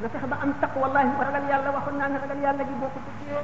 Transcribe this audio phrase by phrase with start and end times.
[0.00, 2.98] nga fex ba am taqwallahi ragal yàlla waxoon naa ne ragal yàlla gi boo ko
[3.04, 3.34] tuddee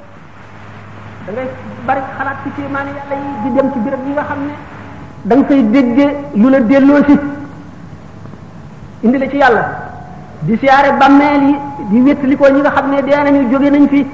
[1.25, 1.47] da ngay
[1.87, 4.53] bari xalaat ci kéemaane yàlla yi di dem ci birab yi nga xam ne
[5.27, 6.07] da nga fay déggee
[6.39, 7.15] lu la delloo si
[9.03, 9.63] indi la ci yàlla
[10.47, 11.55] di siyaare bàmmeel yi
[11.91, 14.05] di wéttali ko ñi nga xam ne dee nañu jóge nañ fi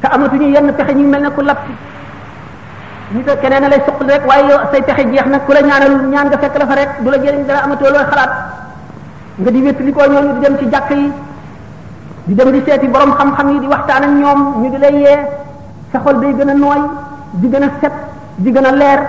[0.00, 1.72] te amatuñu yenn pexe ñu mel ne ku lab ci
[3.14, 6.06] ñu ko keneen lay suqal rek waaye yow say pexe jeex nag ku la ñaanalul
[6.06, 8.30] ñaan nga fekk la fa rek du la jëriñ dara amatoo looy xalaat
[9.42, 11.10] nga di wéttali ko ñooñu di dem ci jàkk yi
[12.26, 15.18] di dem di seeti borom xam-xam yi di waxtaan ak ñoom ñu di lay yee
[15.92, 16.80] sa xol day gën a nooy
[17.40, 17.92] di gën a set
[18.36, 19.00] di gën a leer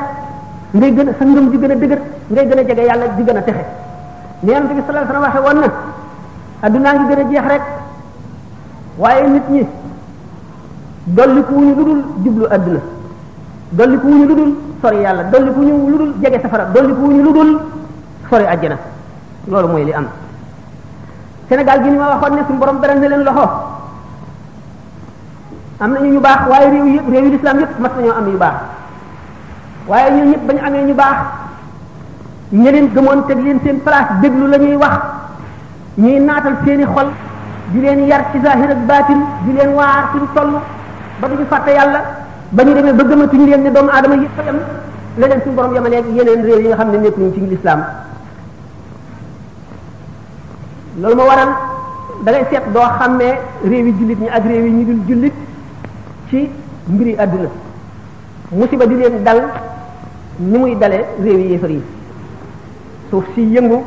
[0.74, 3.24] ngay gën a sa ngëm di gën a dëgër ngay gën a jege yàlla di
[3.24, 3.64] gën a texe
[4.44, 5.68] ni yonent bi sallallahu alayhi wa sallam waxe woon na
[6.62, 7.62] addunaa ngi gën a jeex rek
[8.98, 9.68] waaye nit ñi
[11.08, 12.80] dolliku wuñu lu dul jublu adduna
[13.72, 17.32] dolliku wuñu lu dul sori yàlla dolliku wuñu lu dul jege safara dolliku ñu lu
[17.34, 17.60] dul
[18.30, 18.78] sori àjjana
[19.48, 20.08] loolu mooy li am
[21.52, 23.46] Sénégal gi ni ma waxoon ne suñu borom beral leen loxo
[25.84, 28.38] am nañu ñu baax waaye réew yëpp réew yi lislaam yëpp mat nañoo am yu
[28.38, 28.54] baax
[29.90, 31.18] waaye ñun ñëpp bañu amee ñu baax
[32.54, 34.98] ñeneen gëmoon teg leen seen place déglu la ñuy wax
[35.98, 37.08] ñuy naatal seeni xol
[37.72, 40.52] di leen yar ci zahir ak baatin di leen waar suñu toll
[41.20, 42.00] ba duñu fàtte yàlla
[42.52, 44.58] ba ñu demee ba gëmatuñu leen ne doomu aadama yëpp yam
[45.20, 47.84] la leen suñu borom yamaleeg yeneen réew yi nga xam ne nekkuñu ci lislaam
[51.00, 51.52] loolu moo waral
[52.24, 53.40] da ngay seet doo xàmmee
[53.70, 55.34] réew yi jullit ñi ak réew yi ñu dul jullit
[56.30, 56.50] ci
[56.90, 57.50] mbiri àdduna
[58.52, 59.40] musiba di leen dal
[60.40, 61.82] ni muy dalee réew yi yéefar yi
[63.10, 63.78] suuf si yëngu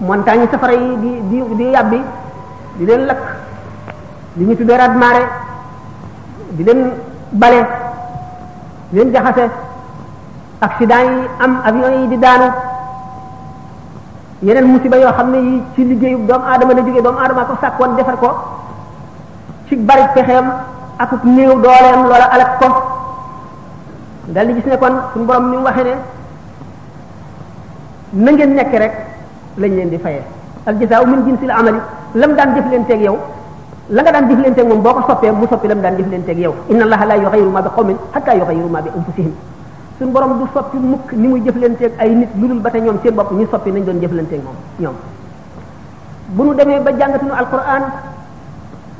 [0.00, 2.00] montagne safara yi di di di yàbbi
[2.78, 3.22] di leen lakk
[4.36, 5.26] li ñu tuddee raz marée
[6.50, 6.90] di leen
[7.30, 7.66] bale
[8.90, 9.50] di leen jaxase
[10.60, 12.50] accident yi am avion yi di daanu
[14.46, 17.54] yeneen musiba yoo xam ne yi ci liggéeyu doomu aadama la jógee doomu aadama ko
[17.62, 18.30] sàkkoon defar ko
[19.66, 20.46] ci bari pexeem
[20.98, 22.68] akuk néew dooleem loola alak ko
[24.34, 25.94] dal di gis ne kon suñu borom ni mu waxee ne
[28.24, 28.94] na ngeen nekk rek
[29.60, 30.22] lañ leen di fayee
[30.68, 31.80] al jazaa'u min jinsil amali
[32.20, 33.16] lam daan jëflanteeg yow
[33.96, 36.82] la nga daan jëflanteeg moom boo ko soppee mu soppi lam daan jëflanteeg yow inna
[36.86, 39.32] allaha la yughayyiru ma bi qawmin hatta yughayyiru ma bi anfusihim
[40.02, 42.96] sun borom du soppi mukk ni muy jëflante ak ay nit lulul ba te ñoom
[43.02, 44.94] seen bop ñu soppi nañ doon jëflante ak mom ñom
[46.34, 47.82] bu ñu démé ba ñu alquran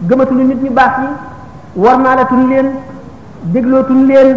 [0.08, 1.08] ñu nit ñu baax ñi
[1.76, 2.68] warmaalatuñ leen
[3.42, 4.36] déglootuñ leen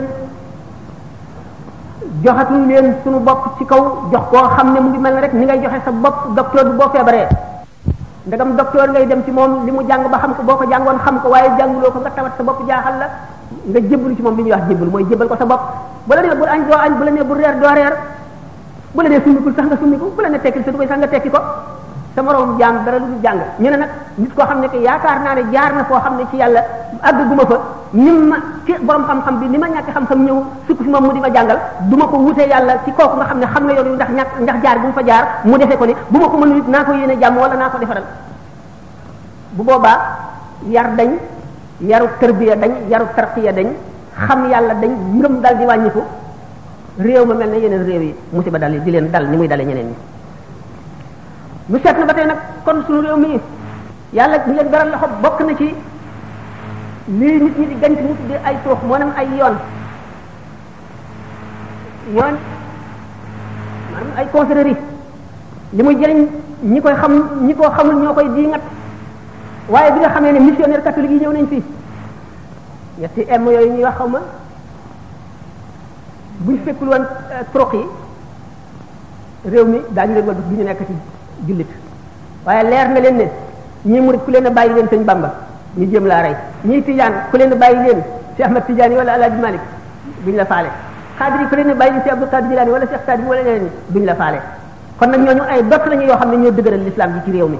[2.24, 5.62] joxatuñ leen sunu bop ci kaw jox ko xam mu ngi mel rek ni ngay
[5.62, 7.28] joxe sa bop docteur bu bo febré
[8.26, 11.30] ndagam docteur ngay dem ci mom limu jang ba xam ko boko ko xam ko
[11.30, 13.08] waye jangulo ko nga tawat sa bop jaaxal la
[13.70, 15.62] nga jébbalu ci mom li wax jébbal moy jébbal ko sa bop
[16.06, 17.94] bu la nee bul añ doo añ bu la nee bul reer doo reer
[18.94, 21.40] bu la nee summikul sax nga summiku bu la nee tekkil sax nga tekki ko
[22.16, 25.20] sa moroom jaam dara du jàng ñu ne nag nit koo xam ne que yaakaar
[25.20, 26.62] naa ne jaar na koo xam ne ci yàlla
[27.02, 27.56] àgg guma fa
[27.94, 31.20] nim ma ci borom xam-xam bi ni ma ñàkk xam ñëw sukk fi moom di
[31.20, 33.96] ma jàngal du ma ko wutee yàlla ci kooku nga xam xam na yoon yu
[33.96, 36.38] ndax ñàkk ndax jaar bu mu fa jaar mu defee ko ni bu ma ko
[36.38, 38.04] mënul naa ko yéene jàmm wala naa ko defaral
[39.52, 39.98] bu boobaa
[40.68, 41.12] yar dañ
[41.82, 43.68] yaru tërbiya dañ yaru tarqiya dañ
[44.16, 46.02] xam yàlla dañ ngëm dal di wàññiku
[46.98, 49.66] réew ma mel na yeneen réew yi musiba dal di leen dal ni muy dalee
[49.66, 49.94] ñeneen ñi
[51.70, 53.38] ñu seet na ba tey nag kon suñu réew mii
[54.14, 55.70] yàlla ñu leen beral loxo bokk na ci
[57.20, 59.56] lii nit ñi di gañ ci ñu ay toox moo nam ay yoon
[62.16, 62.36] yoon
[63.92, 64.78] maanaam ay confrérie
[65.74, 66.26] li muy jëriñ
[66.64, 67.14] ñi koy xam
[67.48, 68.62] ñi ko xamul ñoo koy di ngat
[69.70, 71.64] waaye bi nga xamee ne missionnaire catholique yi ñëw nañ fii
[73.00, 74.20] ñetti m yooyu ñuy wax xaw ma
[76.44, 77.04] buñ fekkul woon
[77.54, 77.84] troq yi
[79.52, 80.94] réew mi daañu leen wal du ñu nekk ci
[81.46, 81.68] jullit
[82.46, 83.26] waaye leer na leen ne
[83.86, 85.34] ñii murit ku leen a bàyyi leen sëñ bamba
[85.76, 88.04] ñu jéem laa rey ñii tijaan ku leen a bàyyi leen
[88.36, 89.62] si ahmad tijaan yi wala alhaji malik
[90.26, 90.70] duñ la faale
[91.18, 93.64] xaadir yi ku leen a bàyyi si abdou qadir jilaani wala cheikh saadi wala ñeneen
[93.64, 94.40] ñi duñ la faale
[94.98, 97.48] kon nag ñooñu ay dot lañu yoo xam ne ñoo dëgëral l'islam ji ci réew
[97.48, 97.60] mi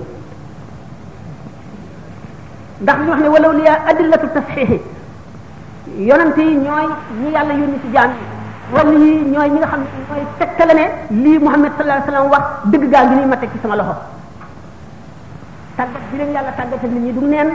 [2.84, 4.80] ndax ñu wax ne walaw liya adillatu tasxiixi
[6.00, 6.86] yonante yi ñooy
[7.24, 8.24] ñi yàlla yónni ci jaam yi
[8.76, 10.86] wala yi ñooy ñi nga xam ne ñooy tegtale ne
[11.24, 11.72] lii Muhammad
[12.32, 13.96] wax dëgg gaa ngi nii ma teg ci sama loxo
[15.78, 17.48] tàggat bi leen yàlla tàggatal nit ñi du neen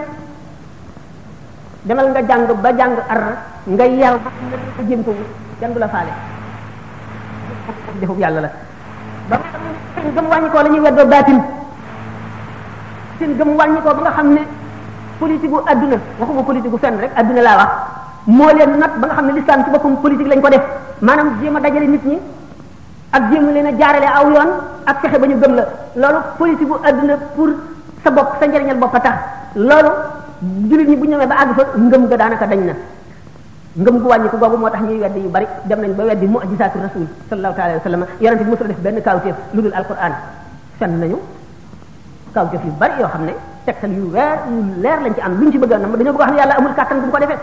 [1.83, 3.21] demal nga jàng ba jàng ar
[3.67, 4.19] nga yar
[8.01, 8.51] ba yàlla la
[9.29, 9.41] ba
[9.95, 11.39] seen gëm wàññi koo weddoo baatin
[13.19, 14.41] seen gëm wàññi ba nga xam ne
[15.19, 17.71] politique gu adduna waxuma politique gu fenn rek adduna laa wax
[18.37, 20.63] mo leen nat ba nga xamne lislam ci bopum politique lañ ko def
[21.07, 22.19] manam jima dajale nit ñi
[23.17, 24.51] ak jima leena jaarale aw yoon
[24.87, 25.65] ak fexe bañu gëm la
[26.01, 27.49] lolu politique bu aduna pour
[28.05, 29.17] sa bop sa njëriñal bop tax
[29.59, 29.91] lolu
[30.71, 32.75] jullit ñi bu ñëwé ba ag fa ngëm ga daanaka dañ na
[33.83, 36.79] ngëm gu wañi ko gogu motax ñi wedd yu bari dem nañ ba weddi mu'jizaatu
[36.87, 40.15] rasul sallallahu alaihi wasallam sallam yonente musul def ben kawtef lu alquran
[40.79, 41.19] fenn nañu
[42.35, 43.35] kawtef yu bari yo xamne
[43.67, 46.23] tekkal yu wër yu leer lañ ci am luñ ci bëgg na nam dañoo bëgg
[46.25, 47.35] xam yalla amul katan bu ko defé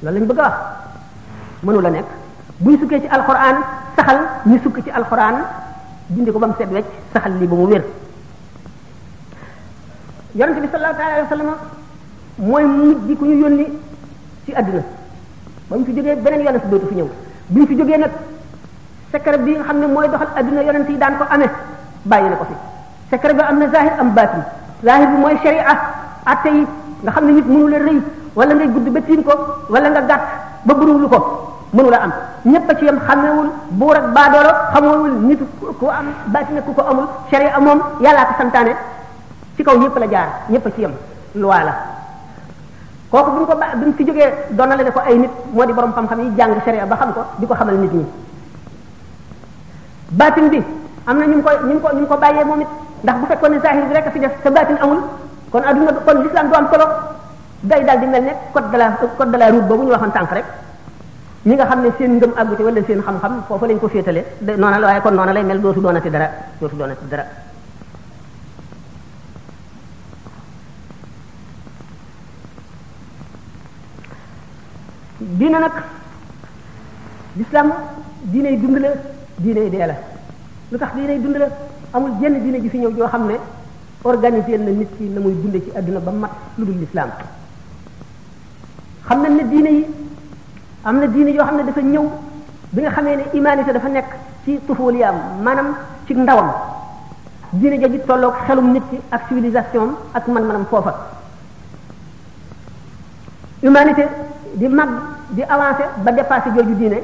[0.26, 0.54] bëgg a wax
[1.62, 2.04] mënu la nekk
[2.58, 3.56] buñ sukkee ci alxuraan
[3.96, 5.34] saxal ñu sukk ci alxuraan
[6.08, 7.84] dindi ko ba mu set wecc saxal lii ba mu wér
[10.34, 11.54] yonent bi sallallahu taala alayhi wa
[12.40, 13.66] mooy mujj ku ñu yónni
[14.46, 14.82] ci àdduna
[15.68, 17.08] ba ñu fi jógee beneen yonent dootu fi ñëw
[17.52, 18.10] bi ñu fi jógee nag
[19.12, 21.50] secret bi nga xam ne mooy doxal àdduna yonent yi daan ko amee
[22.08, 22.56] bàyyi na ko fi
[23.10, 24.42] secret bi am na zahir am baatin
[24.82, 25.64] zahir bi mooy sharia
[26.24, 26.66] atte yi
[27.04, 28.00] nga xam ne nit mënu la rëy
[28.36, 29.34] wala ngay gudd ba tiim ko
[29.68, 30.22] wala nga gàtt
[30.64, 31.18] ba burumlu ko
[31.74, 32.12] mënu la am
[32.46, 35.40] ñëpp a ci yem xamewul buur ak baadoolo xamewul nit
[35.78, 38.72] ku am baati na ku ko amul sharia moom yàllaa ko santaane
[39.56, 40.92] ci kaw ñëpp la jaar ñëpp a ci yem
[41.34, 41.74] luwaa la
[43.10, 45.64] kooku bi ñu ko ba bi ñu fi jógee doonale ne ko ay nit moo
[45.66, 48.04] di borom xam-xam jàng sharia ba xam ko di ko xamal nit ñi
[50.10, 50.62] baatin bi
[51.06, 51.50] na ñu ngi ko
[51.94, 52.68] ñu ngi ko bàyyee moom it
[53.02, 55.00] ndax bu fekkoon ne zahir bi rek a fi def te baatin amul
[55.50, 56.86] kon adduna kon l'islam du am solo
[57.62, 60.10] day daal di mel ne code de la code de la route boobu ñu waxoon
[60.12, 60.44] tànk rek
[61.44, 64.22] ñi nga xam ne seen ngëm àggu ci wala seen xam-xam foofu lañ ko féetale
[64.60, 66.28] noona la waaye kon noona lay mel dootu doonati dara
[66.58, 67.24] dootu doonati dara
[75.38, 75.72] diine nag
[77.38, 77.68] lislaam
[78.32, 78.88] diiney dund la
[79.42, 79.96] diiney dee la
[80.70, 81.46] lu tax diiney dund la
[81.92, 83.36] amul jenn diine ji fi ñëw joo xam ne
[84.02, 87.10] organisé na nit ki na muy dund ci àdduna ba mat lu dul lislaam
[89.10, 89.86] xam nañ ne diine yi
[90.84, 92.04] am na diine yoo xam ne dafa ñëw
[92.72, 94.06] bi nga xamee ne imanité dafa nekk
[94.44, 95.74] ci tufuliyaam maanaam
[96.06, 96.48] ci ndawam
[97.52, 100.92] diine jooju tolloog xelum nit ki ak civilisation ak man-manam foofa
[103.64, 104.06] humanité
[104.54, 104.88] di mag
[105.30, 107.02] di avancé ba dépassé jooju diine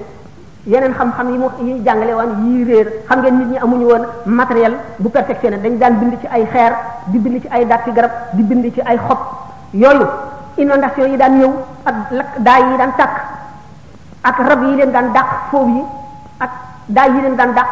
[0.66, 4.04] yeneen xam-xam yi mu yi jàngale woon yii réer xam ngeen nit ñi amuñu woon
[4.26, 6.72] matériel bu perfectionné dañ daan bind ci ay xeer
[7.06, 9.18] di bind ci ay dàkki garab di bind ci ay xob
[9.74, 10.06] yooyu
[10.56, 11.52] inondation yi daan ñëw
[11.86, 13.14] ak lakk daay yi daan tàkk
[14.28, 15.82] ak rab yi leen daan dàq foofu yi
[16.44, 16.50] ak
[16.96, 17.68] daay yi leen daan dàq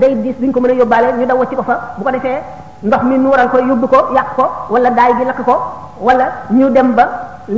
[0.00, 2.40] day diis duñ ko mën a yóbbaale ñu daw wacc ko fa bu ko defee
[2.86, 5.54] ndox mi nuural ko yóbbu ko yàq ko wala daay bi lakk ko
[6.06, 6.26] wala
[6.58, 7.04] ñu dem ba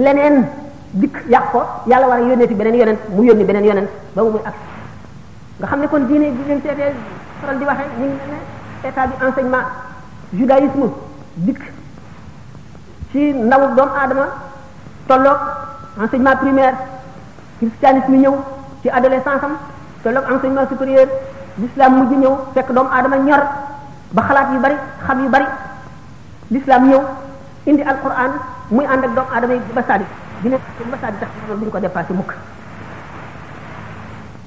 [0.04, 0.34] leneen
[1.00, 4.30] dikk yàq ko yàlla war a yónneeti beneen yonent mu yónni beneen yonent ba mu
[4.34, 4.54] muy ak
[5.58, 6.92] nga xam ne kon diine bi ngeen seetee
[7.40, 8.38] faral di waxee ñu ngi ne
[8.88, 9.66] état bi enseignement
[10.38, 10.86] judaïsme
[11.46, 11.60] dikk
[13.10, 14.26] ci ndaw doomu aadama
[15.08, 15.40] tolloog
[16.00, 16.74] enseignement primaire
[17.60, 18.34] christianisme ñëw
[18.82, 19.54] ci adolescence am
[20.02, 21.08] te loog enseignement supérieur
[21.60, 23.42] l'islam mujj ñëw fekk doomu adama ñor
[24.14, 24.74] ba xalaat yu bari
[25.06, 25.44] xam yu bari
[26.50, 27.00] l'islam ñëw
[27.66, 28.32] indi alquran
[28.70, 30.04] muy ànd ak doomu aadama yi ba saadi
[30.42, 30.56] di ne
[30.90, 32.32] ba saadi tax loolu ko dépassé mukk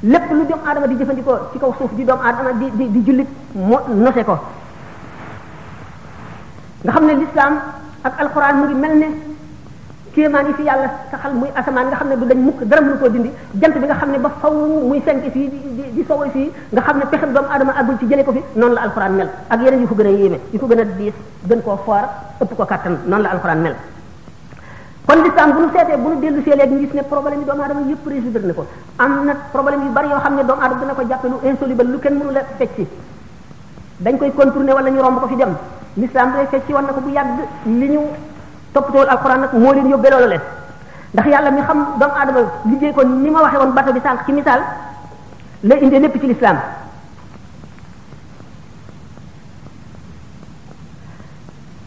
[0.04, 3.00] lépp lu doomu aadama di jëfandikoo ci kaw suuf di doomu aadama di di di
[3.06, 4.36] jullit moo nose ko
[6.84, 7.54] nga xam ne l'islam
[8.04, 9.35] ak alquran mu ngi mel ne
[10.16, 12.98] kéemaan yi fi yàlla saxal muy asamaan nga xam ne du dañ mukk dara mënu
[13.02, 13.30] koo dindi
[13.62, 14.52] jant bi nga xam ne ba faw
[14.90, 18.06] muy fenk fii di di sowo fii nga xam ne pexem doomu aadama àggul ci
[18.10, 19.86] jëlee ko fi noonu la alxuraan mel a yéeme
[23.74, 23.76] a
[25.08, 27.46] kon lislaam bu nu seetee bu nu dellu see léegi ñu gis ne problème yi
[27.46, 28.66] doomu aadama yëpp résoudre na ko
[28.98, 31.84] am na problème yu bari yoo xam ne doomu aadama dina ko jàppe lu insoluble
[31.92, 32.88] lu kenn mënu la fecci
[34.04, 35.54] dañ koy contourner wala ñu romb ko fi dem
[35.98, 36.30] lislaam
[38.76, 40.44] toppatewul alxuraan nag moo leen yóbbee loolu leen
[41.14, 44.26] ndax yàlla mi xam doomu aadama liggéey ko ni ma waxee woon bato bi sànq
[44.26, 44.62] ci misaal
[45.68, 46.58] la indee lépp ci lislaam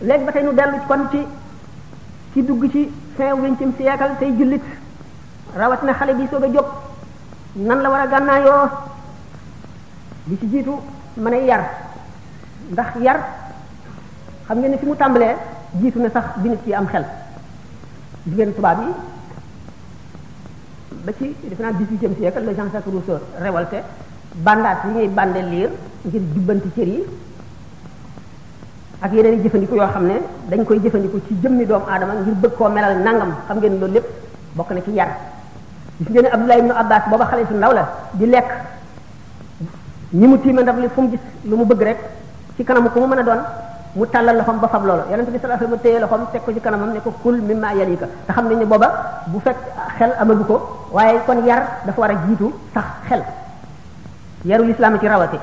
[0.07, 1.21] léegi ba tey nu dellu kon ci
[2.33, 2.83] ci dugg ci
[3.16, 4.62] fin vingtième siècle tey jullit
[5.59, 6.64] rawatina xale bi soog a jóg
[7.68, 8.68] nan la war a gànnaayoo
[10.28, 10.75] li ci jiitu
[11.23, 11.62] mën a yar
[12.73, 13.18] ndax yar
[14.47, 15.37] xam nga ne fi mu tàmbalee
[15.76, 17.04] jiitu na sax bi nit yi am xel
[18.26, 18.92] jigéen tubaab yi
[21.04, 23.78] ba ci defe naa dix-huitième siècle la Jean-Jacques Rousseau révolté
[24.44, 25.70] bandaas yi ñuy bande liir
[26.06, 27.04] ngir jubbanti cër yi
[29.02, 30.14] ak yeneen i jëfandiku yoo xam ne
[30.50, 33.92] dañ koy jëfandiku ci jëmmi doomu aadama ngir bëgg koo melal nangam xam ngeen loolu
[33.94, 34.06] lépp
[34.56, 35.08] bokk na ci yar
[36.00, 38.48] gis ngeen Abdullah ibn Abbas booba xale su ndaw la di lekk
[40.12, 41.98] ñi mu tiima ndab li fu mu gis lu mu bëgg rek
[42.56, 43.40] ci kanamu ku mu mën a doon
[43.97, 46.52] mu tàllal loxoom ba fab loola yonente bi sallallahu alayhi wasallam téye loxoom teg ko
[46.52, 46.68] ci te
[48.33, 48.88] xam nañ ne booba
[49.33, 49.57] bu fekk
[49.99, 50.57] xel amagu ko
[50.92, 53.23] waaye kon yar dafa war a jiitu sax xel
[54.45, 55.38] yaru lislaam ci rawati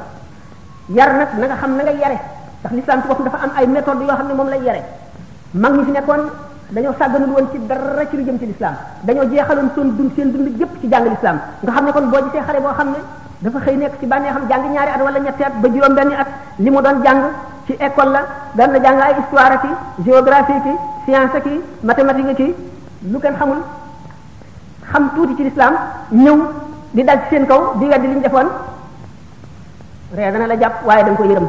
[0.94, 2.18] yar nag na xam na nga yare
[2.62, 4.82] ndax lislaam ci boppam dafa am ay méthode yoo xam ne moom lay yare
[5.54, 6.24] mag ñi fi nekkoon
[6.72, 10.32] dañoo sàgganul woon ci dara ci lu jëm ci lislaam dañoo jeexaloon seen dund seen
[10.32, 12.98] dund yépp ci jàng lislaam nga xam ne kon boo gisee xale boo xam ne
[13.42, 16.14] dafa xëy nekk ci bànnee xam jàng ñaari at wala ñetti at ba juróom benni
[16.16, 16.28] at
[16.60, 17.22] li mu doon jàng
[17.67, 18.22] ci école la
[18.67, 19.67] la jang ay histoire ki
[20.05, 20.69] géographie ki
[21.05, 21.50] science ki
[21.84, 22.48] mathématique ki
[23.12, 23.57] lu ken xamul
[24.91, 25.74] xam tuuti ci l'islam
[26.13, 26.38] ñew
[26.93, 28.48] di dal ci seen kaw di weddi liñ defoon
[30.17, 31.48] ree dana la japp waye da ko yërëm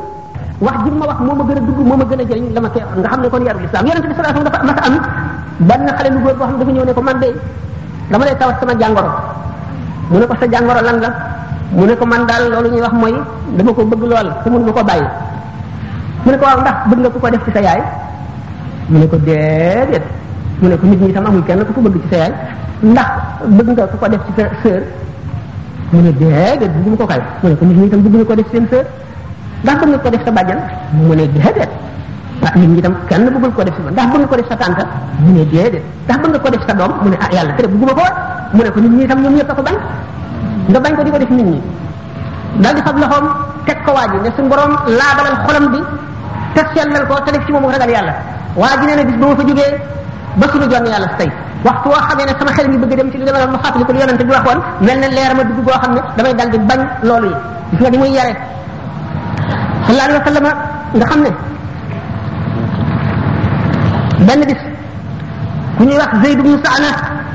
[0.61, 3.28] wax ji ma wax moma gëna dugg moma gëna jëriñ lama ma nga xam ne
[3.28, 6.35] kon yaru l'islam yaronte bi sallallahu alayhi wasallam dafa mas am benn xalé lu goor
[6.38, 7.28] boo xam dafa ñew ne ko man de
[8.11, 9.11] dama lay tawat sama jangoro
[10.11, 11.11] mu ne ko sa jangoro lan la
[11.76, 13.14] mu ne ko man dal lolu ñuy wax moy
[13.56, 15.06] dama ko bëgg lool te mënu ma ko bayyi
[16.26, 17.80] mu ne ko waaw ndax bëgg nga ku ko def ci sa yaay
[18.90, 20.04] mu ne ko déedéet
[20.61, 22.33] mu ne ko nit ñi tam amul kenn ku ko bëgg ci sa yaay
[22.83, 23.11] ndax
[23.56, 24.80] bëgg nga ku ko def ci sa sœur
[25.95, 28.47] mu ne déedéet bëgguma ko kay mu ne ko nit ñi tam bëgg ko def
[28.52, 28.85] seen sœur
[29.62, 30.61] ndax bëgg nga ko def sa bàjjan
[30.99, 31.71] mu ne déedéet
[32.47, 34.56] ah nit ñi tam kenn bëggul ko def sama ndax bëgg nga ko def sa
[34.62, 34.83] tante
[35.23, 37.68] mu ne déedéet ndax bëgg nga ko def sa doom mu ne ah yàlla tere
[37.68, 38.04] bëgguma ko
[38.54, 39.76] mu ne ko nit ñi tam ñoom ñëpp ko bañ
[40.71, 41.61] nga bañ ko di ko def nit ñi
[42.64, 43.26] dal di fab loxoom
[43.68, 45.78] teg ko waaji ne suñ borom laabalal xolam bi
[46.65, 48.15] te sellal ko te def ci moom ragal yàlla
[48.57, 49.81] waa ji nee na bis ba ma fa jógee
[50.37, 51.29] ba suñu jonn yàlla tey
[51.65, 53.93] waxtu woo xamee ne sama xel mi bëgg dem ci lu dama ma fàttali ko
[53.93, 56.59] lu yonente bi waxoon mel ne leer ma dugg goo xam ne damay dal di
[56.59, 57.35] bañ loolu yi
[57.77, 58.35] gis nga ni muy yare
[59.87, 60.47] sallallahu alayhi wa sallam
[60.95, 61.31] nga xam ne
[64.27, 64.61] benn bis
[65.77, 66.91] ku ñuy wax zayd ibn saana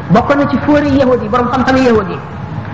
[0.09, 2.17] bokkoon na ci fóori yahudi borom xam-xam yahudi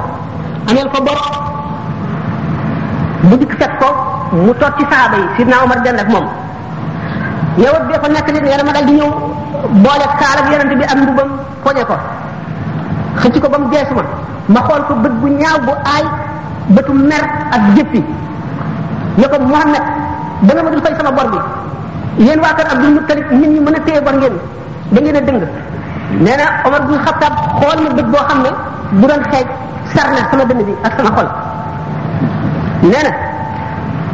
[0.70, 1.20] ameel ko bor
[3.26, 3.72] mu dikk set
[4.34, 6.26] mu toog ci saaba yi sidna Omar dend ak moom
[7.58, 9.10] yow it bee ko nekk nit nee na ma dal ñëw
[9.86, 11.30] boole kaal ak yonent bi am mbubam
[11.64, 11.96] poñe ko
[13.22, 14.04] xëcc ko ba mu geesu ma
[14.54, 16.06] ma xool ko bët bu ñaaw bu aay
[16.76, 17.24] bëtu mer
[17.56, 18.02] ak jëppi
[19.22, 19.84] ne ko Muhammad
[20.44, 21.40] danga ma dul fay sama bor bi
[22.26, 24.36] yéen waa Abdul Muttalib nit ñi mën a téye bor ngeen
[24.92, 25.40] da ngeen a dëng
[26.24, 28.50] nee na Omar bu Xattaab xool na bët boo xam ne
[29.00, 29.48] bu doon xeej
[29.96, 31.30] sar na sama dënn bi ak sama xol
[32.92, 33.12] nee na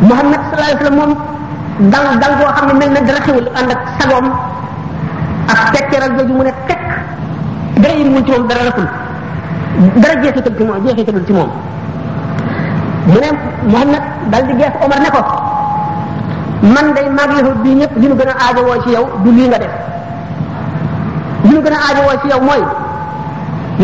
[0.09, 4.27] Muhammad sallallahu alayhi dal dal boo ne mel na dara xewul ànd ak sagoom
[5.53, 6.83] ak fekkeeral jooju mu ne tekk
[7.81, 8.25] dara yënguwul
[10.21, 11.49] ci ci moom jeexitalul ci moom
[13.09, 13.29] mu ne
[13.73, 15.21] Muhammad dal di gees Omar ne ko
[16.75, 19.47] man day maag yahut bii ñëpp li ñu gën a aajowoo ci yaw du lii
[19.47, 19.73] nga def
[21.63, 22.61] gën a aajowoo ci yow mooy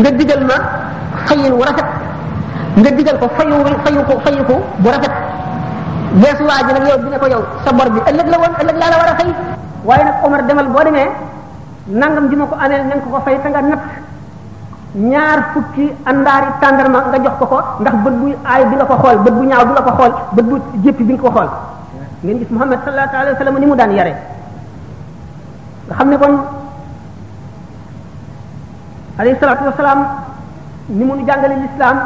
[0.01, 0.76] nga digal ma
[1.27, 1.87] xëyin wu rafet
[2.77, 5.13] nga digal ko fayu fayu ko fayu ko bu rafet
[6.23, 8.53] geesu waa ji nag yow bi ne ko yow sa bor bi ëllëg la woon
[8.61, 9.29] ëllëg la war a fay
[9.85, 11.07] waaye nag Omar demal boo demee
[11.87, 13.83] nangam ji ma ko amee na ko ko fay te nga natt
[14.95, 19.33] ñaar fukki andaari tàndarma nga jox ko ko ndax bët bu aay ko xool bët
[19.33, 21.49] bu ñaaw bi nga ko xool bët bu jéppi bi nga ko xool
[22.23, 24.13] ngeen gis Muhammad sallallahu alayhi wa mu daan yare
[25.87, 26.33] nga xam ne kon
[29.19, 30.01] alayhi salaatu wasalaam
[30.89, 31.97] ni mu nu jàngale lislaam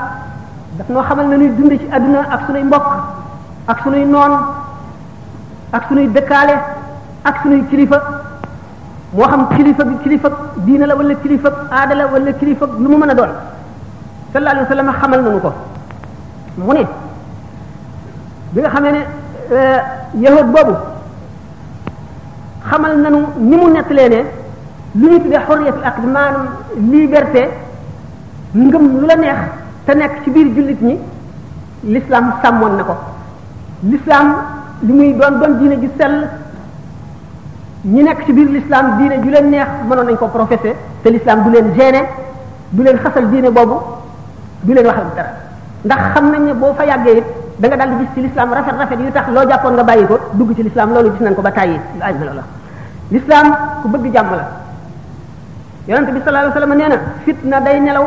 [0.77, 2.87] daf noo xamal na ñuy dund ci àdduna ak sunuy mbokk
[3.67, 4.31] ak sunuy noon
[5.71, 6.55] ak sunuy dëkkaale
[7.23, 7.97] ak sunuy kilifa
[9.13, 10.29] moo xam kilifa bi kilifa
[10.65, 13.29] diina la wala kilifa aada la wala kilifa lu mu mën a doon
[14.33, 15.53] sallallahu alayhi wa sallam xamal nañu ko
[16.57, 16.87] mu ne
[18.51, 18.99] bi nga xamee ne
[19.51, 19.81] eh,
[20.15, 20.73] yahud boobu
[22.69, 24.23] xamal nañu ni mu nettalee ne
[24.95, 26.45] lu ñu tuddee xorriyatul aqd maanaam
[26.91, 27.47] liberté
[28.53, 29.35] ngëm lu la neex
[29.87, 30.95] te nekk ci biir jullit ñi
[31.87, 32.93] l'islam sàmmoon na ko
[33.87, 34.27] l'islam
[34.81, 36.27] li muy doon doon diine ju sell
[37.85, 41.43] ñi nekk ci biir l'islam diine ju leen neex mënoon nañ ko professé te l'islam
[41.43, 42.03] du leen gêné
[42.71, 43.75] du leen xasal diine boobu
[44.63, 45.29] du leen waxal dara
[45.85, 47.25] ndax xam nañ ne boo fa yàggee it
[47.57, 50.05] da nga daal di gis ci l'islam rafet rafet yu tax loo jàppoon nga bàyyi
[50.07, 51.79] ko dugg ci l'islam loolu gis nañ ko ba tàyyi
[53.11, 54.47] l'islam ku bëgg jàmm la
[55.87, 58.05] yonente bi sallallahu alayhi wasallam fitna day nelaw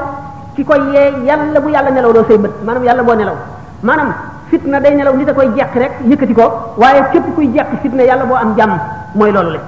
[0.54, 3.36] ki koy yee yàlla bu yàlla nelaw loo say bët maanaam yàlla boo nelaw
[3.82, 4.08] maanaam
[4.50, 6.44] fitna day nelaw nit a koy jekk rek yëkkati ko
[6.76, 8.72] waaye képp kuy jekk fitna yàlla boo am jàmm
[9.14, 9.60] mooy loolu la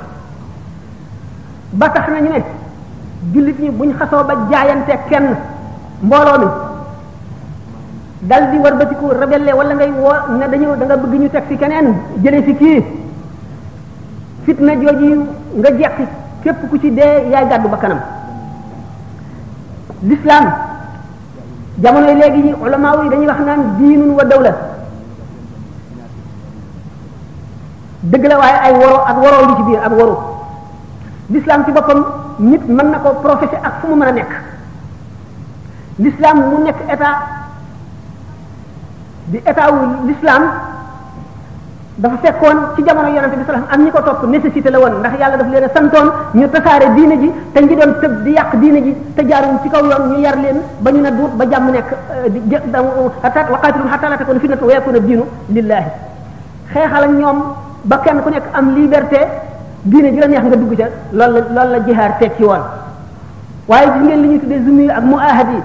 [1.72, 2.44] ba tax nañu ne
[3.32, 5.26] jullit ñi buñ xasoo ba jaayante kenn
[6.02, 6.46] mbooloo mi
[8.22, 11.56] dal di war batiku rebelle wala ngay woo ne dañu danga bëgg ñu teg fi
[11.56, 11.88] keneen
[12.22, 12.84] jëlee ci kii
[14.44, 15.26] fitna jooju
[15.58, 15.96] nga jekk
[16.42, 18.00] képp ku ci dee yaay gàddu ba kanam
[20.02, 20.65] l'islam
[21.82, 24.50] jamono léegi ñi ulama yi dañuy wax naan diinun wa dawla
[28.02, 30.16] dëgg la waaye ay woro ak woro li ci biir ak woro
[31.30, 32.04] l'islam ci boppam
[32.38, 34.32] nit mën na ko professé ak fu mu mën a nekk
[35.98, 37.16] l'islam mu nekk état
[39.26, 39.66] di état
[41.96, 45.12] dafa fekkoon ci jamono yonente bi salaam am ñi ko topp nécessité la woon ndax
[45.18, 48.56] yàlla daf leen a santoon ñu tasaare diine ji te ñi doon tëb di yàq
[48.60, 51.44] diine ji te jaaruñ ci kaw yoon ñu yar leen ba ñu ne duut ba
[51.50, 51.88] jàmm nekk
[52.28, 55.90] di hatta waqatilum hatta la takuna fitnatu wa yakuna diinu lillahi
[56.72, 57.38] xeexal ak ñoom
[57.84, 59.20] ba kenn ku nekk am liberté
[59.82, 62.60] diine ji la neex nga dugg ca loolu la loolu la jihaar tekki woon
[63.68, 65.60] waaye gis ngeen li ñuy tuddee zumi ak mu ahad yi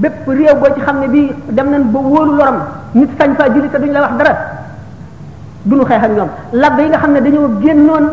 [0.00, 2.58] bépp réew boo ci xam ne bii dem nañ ba wóolu loram
[2.92, 4.62] nit sañ faa julli te duñ la wax dara
[5.64, 8.04] du ñu xeex ak ñoom labbe yi nga xam ne dañoo génnoon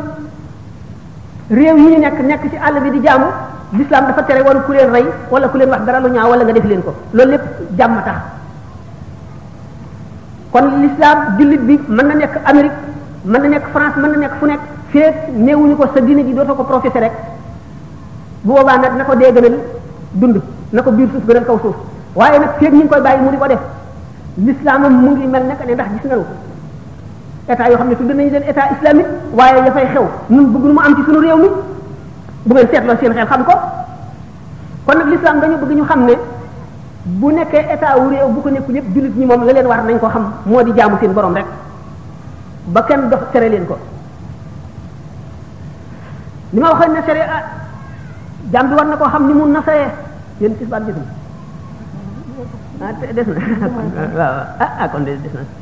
[1.50, 3.26] réew yi ñu nekk nekk ci àll bi di jaamu
[3.74, 6.44] l'islam dafa tere wala ku leen rey wala ku leen wax dara lu ñaaw wala
[6.44, 7.42] nga def leen ko loolu lépp
[7.78, 8.16] jàmm tax
[10.52, 12.74] kon l'islam jullit bi mën na nekk Amérique
[13.26, 14.60] mën na nekk France mën na nekk fu nekk
[14.92, 17.12] feek néewuñu ko sa diine ji dootoo ko professé rek
[18.44, 19.58] bu boobaa nag na ko dee gënal
[20.14, 20.42] dund
[20.72, 21.76] na ko biir suuf gënal kaw suuf
[22.16, 23.60] waaye nag feek ñu ngi koy bàyyi mu di ko def
[24.38, 26.24] l'islam mu ngi mel nekk ndax gis nañu
[27.48, 30.74] état yoo xam ne tudd nañu leen état islamique waaye dafay xew ñun bëgg nu
[30.74, 31.48] mu am ci suñu réew mi
[32.46, 33.54] bu ngeen seetloo seen xam ko
[34.86, 36.14] kon nag l'islam bëgg ñu xam ne
[37.06, 39.84] bu nekkee état wu réew bu ko nekku ñëpp jullit ñi moom la leen war
[39.84, 41.46] nañ ko xam moo di jaamu seen borom rek
[42.68, 43.78] ba kenn dox tere leen ko
[46.54, 47.44] li ma waxoon ne sere ah
[48.54, 49.90] jaam bi war na koo xam ni mu nasaree
[50.42, 51.08] yéen tisbaat gisul
[52.84, 53.68] ah des na
[54.18, 55.61] waaw ah, ah kon des na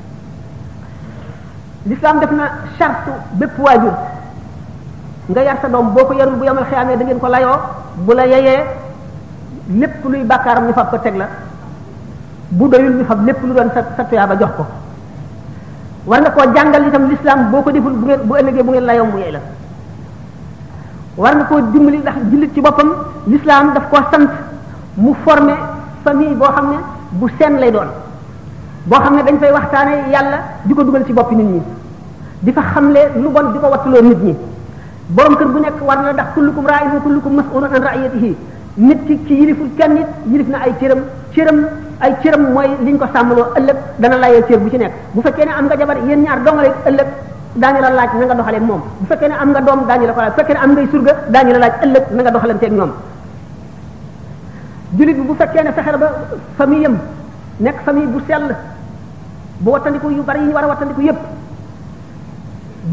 [1.88, 2.45] l'islam def na
[2.77, 3.93] charte bépp waajur
[5.29, 7.57] nga yar sa doom boo ko yarul bu yamal xiyaamee da ngeen ko layoo
[8.03, 8.59] bu la yeyee
[9.79, 11.27] lépp luy bàkkaaram ñu fab ko teg la
[12.51, 14.65] bu doyul ñu fab lépp lu doon sa sa ba jox ko
[16.07, 18.86] war nga koo jàngal itam l'islam boo ko deful bu ngeen bu ëllëgee bu ngeen
[18.86, 19.39] layoo mu yey la
[21.17, 22.89] war nga koo dimbali ndax jullit ci boppam
[23.27, 24.27] l'islam daf koo sant
[24.98, 25.53] mu forme
[26.03, 26.77] famille boo xam ne
[27.12, 27.88] bu seen lay doon
[28.88, 31.61] bo xamne dañ fay waxtane yalla diko duggal ci bop nit ñi
[32.42, 34.35] difa xamle lu bon diko wattu lo nit ñi
[35.09, 38.35] borom keur bu nek war na ndax kullukum ra'in kullukum mas'ulun an ra'iyatihi
[38.77, 41.00] nit ki ci yiliful kenn nit yilif na ay cëram
[41.35, 41.57] cëram
[42.00, 45.46] ay cëram moy liñ ko sàmmaloo ëllëg dana layee cër bu ci nek bu fekkee
[45.46, 47.07] ne am nga jabar yeen ñaar dongale ëlëk
[47.55, 50.22] dañu la laaj nga doxale mom bu fekkee ne am nga dom dañu la ko
[50.22, 52.92] laaj bu ne am ngay surga dañu la laaj ëlëk nga doxalante ak ñom
[54.98, 56.07] julit bu fekkee ne fexe ba
[56.57, 56.98] famiyam
[57.59, 58.55] Nek famille bu sel
[59.59, 61.27] bu watandiko yu bari yi wara watandiko watandiku yépp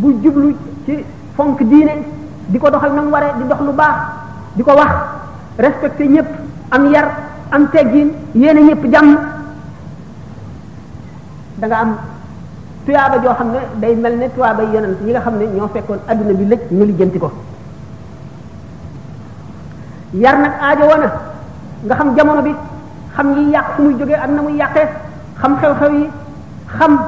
[0.02, 0.48] bu jublu
[0.84, 0.92] ci
[1.38, 2.02] fonk diine
[2.50, 3.96] di doxal nam waré di dox lu baax
[4.58, 4.92] di wax
[5.56, 6.26] respecté ñépp
[6.74, 7.06] am yar
[7.50, 9.16] am teggin yene ñépp jam
[11.58, 11.96] da nga am
[12.84, 16.62] tuyaaba jo xamne day melni tuyaaba yonent yi nga xamne ño fekkon aduna bi lecc
[16.72, 17.30] ñu lijeenti ko
[20.14, 21.08] yar nak aajo wona
[21.84, 22.52] nga xam jamono bi
[23.16, 24.86] xam yi yàq fu muy jógee ak na muy yàqee
[25.42, 26.06] xam xew-xew yi
[26.78, 26.98] xam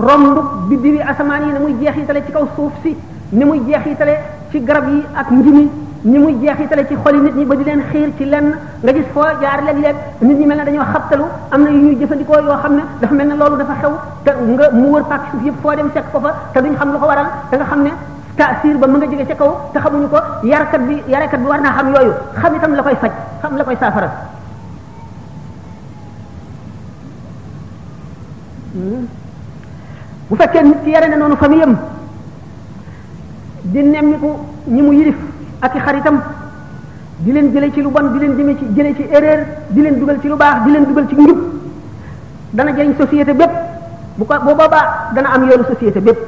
[0.00, 0.38] romb
[0.70, 2.96] bi diri asamaan yi na muy jeexitale ci kaw suuf si
[3.32, 4.14] ni muy jeexitale
[4.50, 5.68] ci garab yi ak njimi
[6.04, 9.06] ni muy jeexitale ci xoli nit ñi ba di leen xiir ci lenn nga gis
[9.12, 12.56] foo jaar léeg-léeg nit ñi mel ne dañoo xabtalu am na yu ñuy jëfandikoo yoo
[12.62, 13.92] xam ne dafa mel ne loolu dafa xew
[14.24, 16.92] te nga mu wër pàcc suuf yëpp foo dem fekk ko fa te duñ xam
[16.92, 17.90] lu ko waral te nga xam ne
[18.36, 21.60] taasir ba mën nga jóge ca kaw te xamuñu ko yarakat bi yarakat bi war
[21.60, 23.10] naa xam yooyu xam itam la koy faj
[23.42, 24.10] xam la koy saafara
[28.74, 29.06] Hmm?
[30.30, 31.76] bu fekkee nit ki yare na noonu famille am
[33.72, 34.30] di nemmiku
[34.68, 35.14] ñi mu yilif
[35.62, 36.18] ak i xaritam
[37.18, 39.94] di leen jëlee ci lu bon di leen jëme ci jëlee ci erreur di leen
[40.00, 41.38] dugal ci lu baax di leen dugal ci njub
[42.52, 43.52] dana jëriñ société bépp
[44.16, 46.18] bu ko boo boobaa dana am yoonu société bépp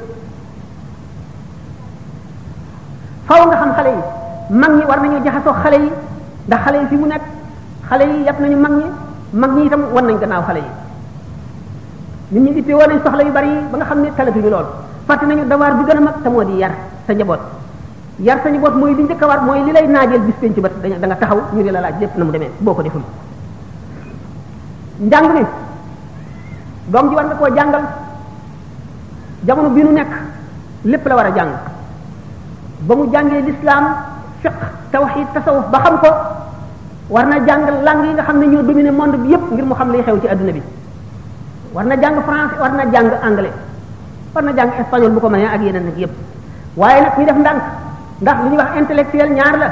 [3.27, 3.99] faaw nga xam xale yi
[4.55, 5.91] mag ñi war nañoo jaxasoo xale yi
[6.47, 7.23] ndax xale yi fi mu nekk
[7.89, 8.85] xale yi yàpp nañu mag ñi
[9.33, 10.76] mag ñi itam war nañ gannaaw xale yi
[12.31, 14.65] nit ñi itti woon nañ soxla yu bari ba nga xam ne talatuñu lool
[15.07, 16.71] fàtte nañu dawaar bi gën a mag te moo di yar
[17.07, 17.39] sa njaboot
[18.19, 20.67] yar sa njaboot mooy li njëkk a war mooy li lay naajeel bis penc ba
[20.99, 23.01] da nga taxaw ñu ne la laaj lépp na mu demee boo ko deful
[24.99, 25.43] njàng mi
[26.91, 27.83] doom ji war nga koo jàngal
[29.45, 30.11] jamono bi nu nekk
[30.83, 31.51] lépp la war a jàng
[32.81, 33.85] ba mu jàngee lislaam
[34.41, 34.53] fiq
[34.91, 36.09] tawxid tasawuf ba xam ko
[37.09, 39.75] war na jàng lang yi nga xam ne ñoo dominer monde bi yépp ngir mu
[39.75, 40.61] xam liy xew ci adduna bi
[41.77, 43.51] war na jàng français war na jàng anglais
[44.33, 46.13] war na jàng espagnol bu ko mënee ak yeneen nag yëpp
[46.81, 47.63] waaye nag ñu def ndànk
[48.21, 49.67] ndax lu ñuy wax intellectuel ñaar la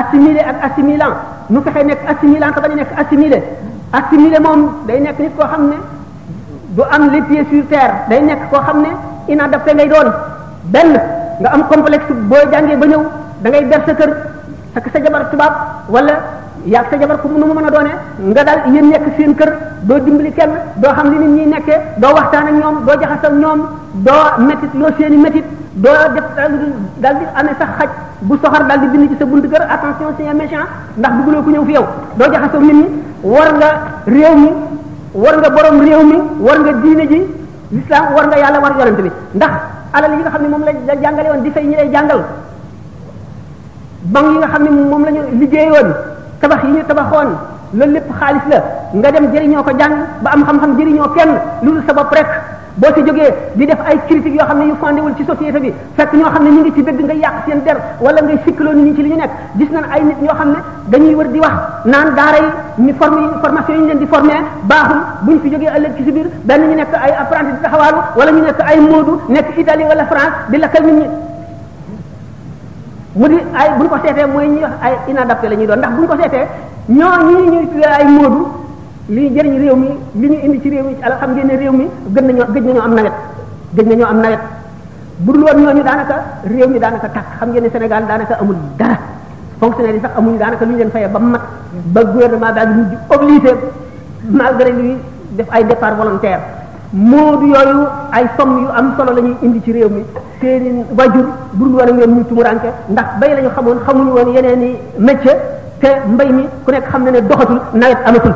[0.00, 1.16] assimilé ak assimilant
[1.50, 3.38] nu fexe nekk assimilant te bañ a nekk assimilé
[3.98, 5.76] assimilé moom day nekk nit koo xam ne
[6.76, 8.90] du am les pieds sur terre day nekk koo xam ne
[9.32, 10.08] inadapté ngay doon
[10.74, 10.92] benn
[11.40, 13.02] nga am complexe booy jàngee ba ñëw
[13.42, 14.10] da ngay ber sa kër
[14.76, 15.52] ak sa jabar tubaab
[15.94, 16.16] walla
[16.66, 17.90] yàgg sa jabar ku nu mu mën a doone
[18.30, 19.52] nga daal yéen nekk seen kër
[19.82, 23.24] doo dimbali kenn doo xam li nit ñi nekkee doo waxtaan ak ñoom doo jaxas
[23.24, 23.60] ak ñoom
[24.06, 26.24] doo métit loo seeni métit doo def
[27.00, 30.14] daal di amee sax xaj bu soxor daal di bind ci sa buntu kër attention
[30.18, 31.86] c'est un méchant ndax dugguloo ku ñëw fi yow
[32.18, 32.84] doo jaxasoo nit ñi
[33.22, 33.68] war nga
[34.06, 34.50] réew mi
[35.14, 37.18] war nga boroom réew mi war nga diine ji
[37.70, 39.52] l'islam war nga yàlla war yonent bi ndax
[39.92, 42.24] alal yi nga xam ne moom la jàngale woon di fay ñi lay jàngal
[44.02, 47.28] banque yi nga xam ne moom la ñu liggéeyoon tabax yi ñu tabaxoon
[47.74, 48.60] loolu lépp xaalis la
[48.94, 51.30] nga dem jëriñoo ko jàng ba am xam-xam jëriñoo kenn
[51.62, 52.26] lu dul sa bopp rek
[52.76, 55.72] boo ci jógee di def ay critiques yoo xam ne yu fondéwul ci société bi
[55.96, 58.74] fekk ñoo xam ne ñu ngi ci dëgg nga yàq seen der wala ngay sikkaloo
[58.74, 61.52] nit li ñu nekk gis nañ ay nit ñoo xam ne dañuy wër di wax
[61.84, 65.50] naan daara yi ñu forme yi formation yi ñu leen di formé baaxul buñ fi
[65.50, 68.60] jógee ëllëg ci si biir benn ñu nekk ay apprenti di taxawaalu wala ñu nekk
[68.60, 71.08] ay moodu nekk Italie wala France di lakkal nit ñi
[73.16, 75.80] mu di ay bu ñu ko seetee mooy ñuy wax ay inadapté la ñuy doon
[75.80, 76.44] ndax bu ñu ko seetee
[76.92, 78.40] ñoo ñii ñuy tuddee ay moodu
[79.08, 79.88] li jëriñ réew mi
[80.20, 82.64] li ñu indi ci réew mi ci alal xam ngeen réew mi gën nañoo gëj
[82.68, 83.12] nañoo am nawet
[83.76, 84.42] gëj nañoo am nawet
[85.24, 88.56] bu dul woon ñooñu daanaka réew mi daanaka tàkk xam ngeen ne Sénégal daanaka amul
[88.76, 88.96] dara
[89.60, 91.42] fonctionnaire yi sax amuñu daanaka lu ñu leen fayee ba mat
[91.96, 93.52] ba gouvernement daal di mujj obligé
[94.28, 94.96] malgré lui
[95.32, 96.40] def ay départ volontaire
[96.92, 100.04] moodu yooyu ay somme yu am solo la ñuy indi ci réew mi
[100.40, 104.62] seeni wajur burul woon ak ñoom ñuy tumuranke ndax bay la xamoon xamuñu woon yeneen
[104.62, 105.36] i métier
[105.80, 108.34] te mbay mi ku nekk xam na ne doxatul nawet amatul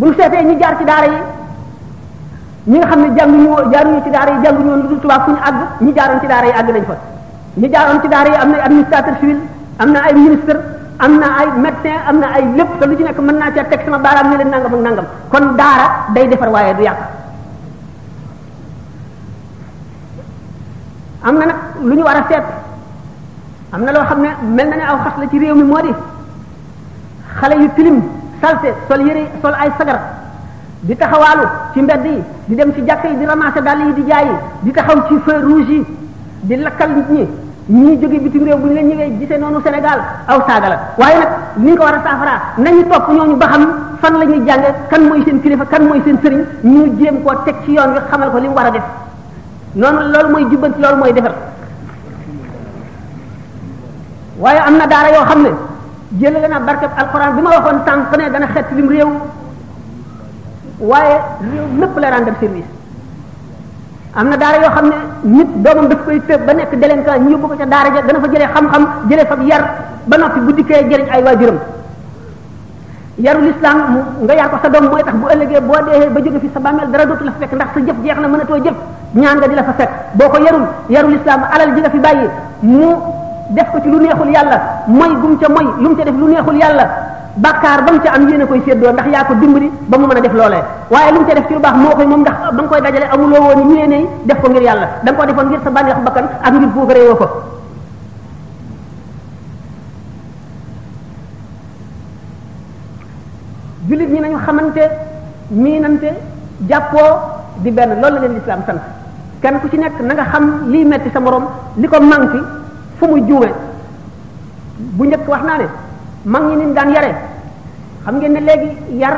[0.00, 1.18] buñ seetee ñi jaar ci daara yi
[2.66, 5.22] ñi nga xam ne jànguñu woon jaaruñu ci daara yi jànguñu woon lu dul tubaab
[5.26, 6.94] fu ñu àgg ñi jaaroon ci daara yi àgg nañ fa
[7.56, 9.38] ñi jaaroon ci daara yi am na administrateur civil
[9.78, 10.58] am na ay ministre
[10.98, 13.64] am na ay médecin am na ay lépp te lu ci nekk mën naa ca
[13.64, 16.98] teg sama baaraam ne leen nangam nangam kon daara day defar du yàq
[21.26, 22.42] am na nag lu ñu war a seet
[23.74, 25.80] am na loo xam ne mel na ne aw xas la ci réew mi moo
[25.82, 25.92] di
[27.40, 27.98] xale yu tilim
[28.40, 29.98] salte sol yëre sol ay sagar
[30.80, 34.02] di taxawaalu ci mbedd yi di dem ci jàkk yi di ramasser dàll yi di
[34.08, 35.84] jaay yi di taxaw ci feu rouge yi
[36.42, 37.26] di lakkal ñi
[37.68, 41.18] ñii jóge bitim réew bu ñu leen ñëwee gisee noonu Sénégal aw saaga la waaye
[41.18, 43.66] nag ni nga ko war a saafara nañu topp ñooñu ba xam
[43.98, 47.34] fan la ñuy jànge kan mooy seen kilifa kan mooy seen sëriñ ñu jéem koo
[47.44, 48.84] teg ci yoon wi xamal ko li war a def
[49.80, 51.32] نون لول موي جوبنت لول موي ديفر
[54.42, 55.52] وايي امنا دارا يو خامني
[56.20, 59.08] جيل لنا بركه القران بما واخون تانك ني دانا خيت ليم ريو
[60.90, 61.16] وايي
[61.50, 62.68] ريو نيب لا راندر سيرفيس
[64.20, 64.96] امنا دارا يو خامني
[65.34, 68.20] نيت دومم داف كوي تيب با نيك ديلين كان ني بوكو سي دارا جا دانا
[68.24, 69.62] فا جيري خام خام جيري فا يار
[70.10, 71.60] با نوبي بودي كاي جيري اي واجيرم
[73.26, 73.76] yaru l'islam
[74.24, 76.60] nga yar ko sa dom moy tax bu ëllëgé bo déhé ba jëgë fi sa
[76.64, 78.76] bammel dara dootu la fekk ndax sa jëf jeex na mëna to jëf
[79.16, 81.98] ñaan nga di la fa fekk boo ko yarul yarul islam alal ji nga fi
[81.98, 82.28] bàyyi
[82.62, 82.86] mu
[83.50, 86.26] def ko ci lu neexul yàlla mooy gum ca mooy lu mu ca def lu
[86.28, 86.84] neexul yàlla
[87.36, 90.18] bàkkaar ba mu ca am yéene koy séddoo ndax yaa ko dimbali ba mu mën
[90.18, 92.34] a def loolee waaye lu mu ca def ci lu baax moo koy moom ndax
[92.52, 95.46] ba nga koy dajale amuloo woon yéene def ko ngir yàlla da nga ko defoon
[95.46, 97.26] ngir sa bànneexu bakkan ak ngir buukaree woo ko
[103.88, 104.90] jullit ñi nañu xamante
[105.50, 106.08] miinante
[106.58, 107.18] jàppoo
[107.58, 108.62] di benn loolu la leen lislaam
[109.46, 111.44] kenn ku ci nekk na nga xam liy metti sa morom
[111.80, 112.38] li ko manqué
[112.98, 113.46] fu muy juume
[114.98, 115.66] bu njëkk wax naa ne
[116.26, 117.10] man ñi niñ daan yare
[118.02, 118.68] xam ngeen ne léegi
[119.00, 119.14] yar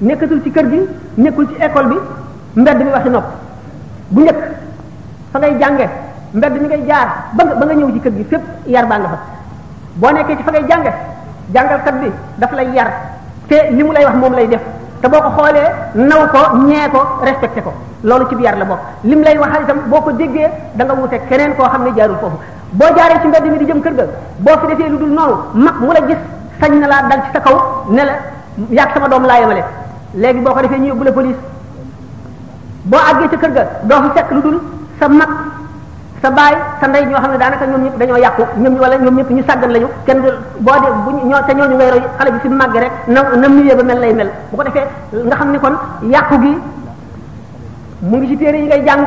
[0.00, 0.80] nekkatul ci kër gi
[1.16, 1.96] nekkul ci école bi
[2.60, 3.26] mbedd bi waxi nopp
[4.08, 4.40] bu njëkk
[5.32, 5.86] fa ngay jànge
[6.32, 8.98] mbedd mi ngay jaar ba nga ba nga ñëw ci kër gi fépp yar baa
[8.98, 9.18] nga fa
[10.00, 10.92] boo nekkee fa ngay jànge
[11.54, 12.88] jàngalkat bi daf lay yar
[13.48, 14.62] te li mu lay wax moom lay def
[15.00, 17.70] te boo ko xoolee naw ko ñee ko respecté ko
[18.02, 21.20] loolu ci biir la bokk lim lay waxal itam boo ko déggee danga nga wute
[21.28, 22.36] keneen koo xam ne jaarul foofu
[22.72, 24.04] boo jaaree ci mbedd mi di jëm kër ga
[24.38, 26.16] boo fi defee lu dul noonu mag mu la gis
[26.60, 28.18] sañ na laa dal ci sa kaw nela la
[28.74, 29.64] yàgg sama doom laa yemale
[30.14, 31.38] léegi boo ko defee ñu yóbbu la police
[32.82, 34.60] boo àggee ca kër ga doo fi fekk lu dul
[34.98, 35.28] sa mag
[36.22, 38.96] sa baay sa ndey ñoo xam ne daanaka ñoom ñëpp dañoo yàqu ñoom ñu wala
[38.98, 40.28] ñoom ñëpp ñu sàggan lañu kenn du
[40.60, 43.48] boo de bu ñoo te ñooñu ngay roy xale bi fi màggee rek na na
[43.48, 44.86] milieu ba mel lay mel ko defee
[45.26, 45.74] nga xam ne kon
[46.10, 46.52] yàqu gi
[48.08, 49.04] mu ngi ci téere yi ngay jàng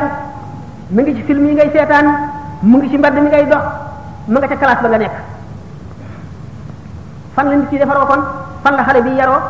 [0.90, 2.06] mu ngi ci film yi ngay seetaan
[2.62, 3.62] mu ngi ci mbedd mi ngay dox
[4.28, 5.12] mu nga ca classe ba nga nekk
[7.36, 8.22] fan la nit ci defaroo kon
[8.62, 9.40] fan la xale bi yaroo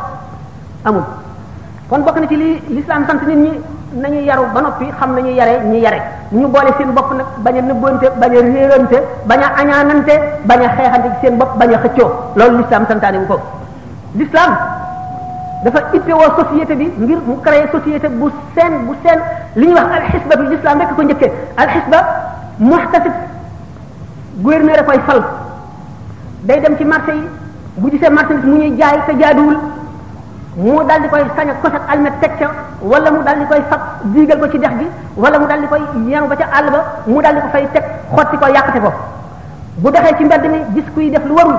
[0.83, 1.03] amul
[1.89, 3.53] kon bokk na ci li l'islam sant nit ñi
[3.97, 5.99] nañu yaru ba noppi xam na ñu yare ñu yare
[6.31, 10.13] ñu boole seen bopp nag bañ a nëbbante bañ a réerante bañ a añaanante
[10.45, 13.39] bañ a xeexante seen bopp bañ a xëccoo loolu l'islam santaane bu ko
[14.17, 14.51] l'islam
[15.63, 19.19] dafa ittewoo société bi ngir mu créer société bu seen bu seen
[19.55, 21.97] li ñuy wax alxisba bi l'islam rekk ko njëkkee alxisba
[22.57, 23.13] muhtasib
[24.41, 25.21] gouverneur a koy fal
[26.41, 27.27] day dem ci marché yi
[27.75, 29.57] bu gisee marché mu ñuy jaay te jaaduwul
[30.55, 32.47] mu dal di koy sañ a kosat almet teg ca
[32.81, 33.81] wala mu dal di koy fab
[34.13, 34.85] diigal ko ci dex bi
[35.17, 37.65] wala mu dal di koy yenu ba ca àll ba mu dal di ko fay
[37.73, 37.81] teg
[38.15, 38.91] xotti ko yàqate ko
[39.81, 41.57] bu doxee ci mbedd mi gis kuy def lu warul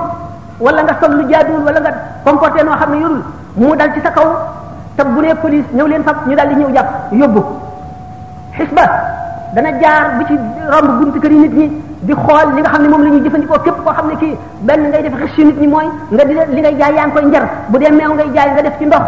[0.63, 1.91] wala nga sol lu jaaduwul wala nga
[2.23, 3.23] comporté noo xam ne yorul
[3.59, 4.27] mu dal ci sa kaw
[4.95, 7.41] te bu nee police ñëw leen fab ñu dal di ñëw jàpp yóbbu
[8.55, 8.85] xisba
[9.53, 10.35] dana jaar bi ci
[10.71, 11.67] romb buntu kër yi nit ñi
[12.07, 14.35] di xool li nga xam ne moom la ñuy jëfandikoo képp koo xam ne kii
[14.67, 17.45] benn ngay def xis nit ñi mooy nga di li ngay jaay yaa koy njar
[17.69, 19.03] bu dee meew ngay jaay nga def ci ndox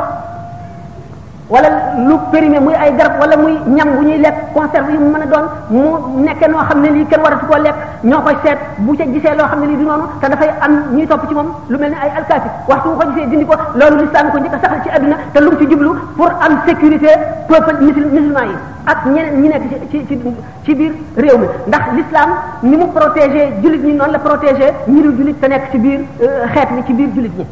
[1.49, 1.69] wala
[2.03, 5.21] lu périmé muy ay garab wala muy ñam bu ñuy lekk conserve yu mu mën
[5.21, 5.83] a doon mu
[6.27, 9.35] nekkee noo xam ne lii kenn waratu koo lekk ñoo koy seet bu ca gisee
[9.35, 11.89] loo xam ne lii du noonu te dafay am ñuy topp ci moom lu mel
[11.91, 14.81] ni ay alkaati waxtu bu ko gisee dindi ko loolu lislaam ko ñu a saxal
[14.83, 17.11] ci adduna te lu mu ci jublu pour am sécurité
[17.47, 18.55] peuple musulman yi
[18.85, 20.19] ak ñeneen ñi nekk ci ci
[20.65, 22.29] ci biir réew mi ndax l'islam
[22.63, 25.99] ni mu protégé jullit ñi noonu la protégé ñi du jullit te nekk ci biir
[26.21, 27.45] euh, xeet bi ci biir jullit ñi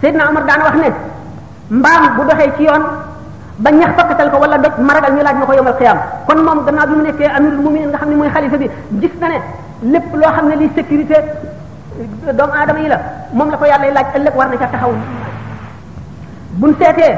[0.00, 0.92] Seydina Omar daan wax ne
[1.70, 2.82] mbam bu doxé ci yoon
[3.58, 6.64] ba ñax tokatal ko wala doj maragal ñu laaj na ko yomal xiyam kon mom
[6.64, 9.38] gannaaw bi mu nekké amirul muminin nga xamni moy khalifa bi gis na ne
[9.92, 11.16] lépp lo xamné li sécurité
[12.32, 12.98] doom adam yi la
[13.34, 14.92] mom la ko yàlla laaj ëlëk war na ca taxaw
[16.60, 17.08] buñ sété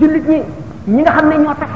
[0.00, 0.42] jullit ñi
[0.86, 1.70] ñi nga xamné ño tax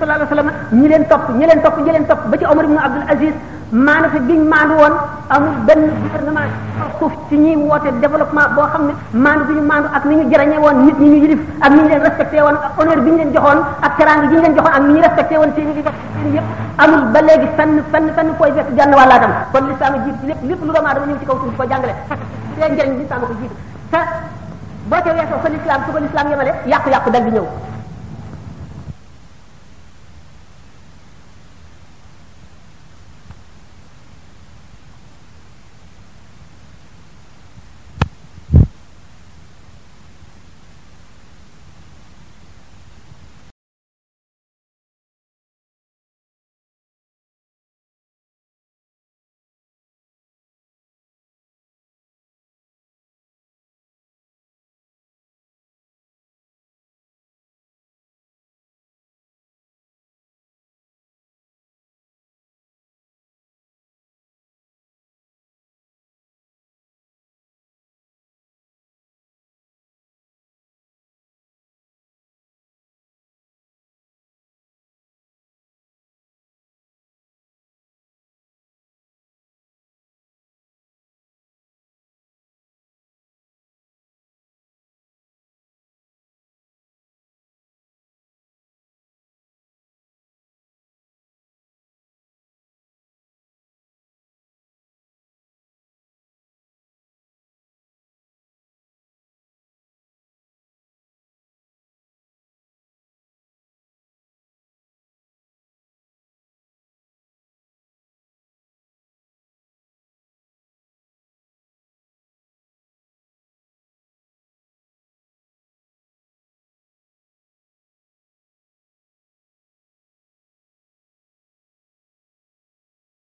[0.00, 2.64] sallallahu alayhi wasallam ñi leen top ñi leen top ñi leen top ba ci omar
[2.64, 3.34] ibn abdul aziz
[3.72, 4.94] maana te giñ maandu woon
[5.28, 6.50] amul benn gouvernement
[6.98, 10.30] suuf ci ñuy woote développement boo xam ne maandu bi ñu maandu ak ni ñu
[10.30, 13.32] jërañe woon nit ñu yilif ak ni ñu leen respecté woon ak honneur bi leen
[13.34, 15.68] joxoon ak teraanga ji ñu leen joxoon ak ni ñu respecté woon seen
[16.32, 16.40] i
[16.78, 17.20] amul ba
[17.58, 20.72] fenn fenn fenn fooy fekk jànn wàllaatam kon lislaam a jiit ci lépp lépp lu
[20.72, 21.12] doomu aadama
[21.56, 21.94] ko jàngale
[22.58, 23.50] leen njëriñ lislaam a ko jiit
[23.90, 23.98] te
[24.90, 27.65] boo ca weesoo sa lislaam su ko lislaam yemale yàqu-yàqu dal di ñëw